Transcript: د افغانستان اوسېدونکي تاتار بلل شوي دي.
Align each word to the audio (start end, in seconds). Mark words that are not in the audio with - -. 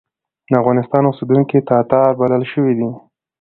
د 0.49 0.51
افغانستان 0.61 1.03
اوسېدونکي 1.05 1.57
تاتار 1.69 2.09
بلل 2.19 2.43
شوي 2.51 2.73
دي. 2.79 2.89